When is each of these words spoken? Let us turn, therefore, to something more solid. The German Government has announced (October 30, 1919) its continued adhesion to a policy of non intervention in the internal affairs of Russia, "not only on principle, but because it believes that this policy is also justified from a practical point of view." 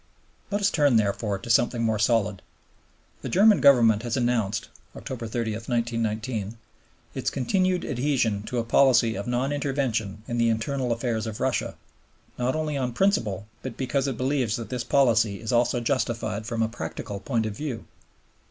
Let 0.49 0.61
us 0.61 0.71
turn, 0.71 0.95
therefore, 0.95 1.37
to 1.37 1.49
something 1.51 1.83
more 1.83 1.99
solid. 1.99 2.41
The 3.21 3.29
German 3.29 3.61
Government 3.61 4.01
has 4.01 4.17
announced 4.17 4.69
(October 4.95 5.27
30, 5.27 5.51
1919) 5.51 6.57
its 7.13 7.29
continued 7.29 7.85
adhesion 7.85 8.41
to 8.47 8.57
a 8.57 8.63
policy 8.63 9.13
of 9.13 9.27
non 9.27 9.51
intervention 9.51 10.23
in 10.27 10.39
the 10.39 10.49
internal 10.49 10.91
affairs 10.91 11.27
of 11.27 11.39
Russia, 11.39 11.75
"not 12.39 12.55
only 12.55 12.77
on 12.77 12.93
principle, 12.93 13.45
but 13.61 13.77
because 13.77 14.07
it 14.07 14.17
believes 14.17 14.55
that 14.55 14.69
this 14.69 14.83
policy 14.83 15.39
is 15.39 15.51
also 15.51 15.79
justified 15.79 16.47
from 16.47 16.63
a 16.63 16.67
practical 16.67 17.19
point 17.19 17.45
of 17.45 17.55
view." 17.55 17.85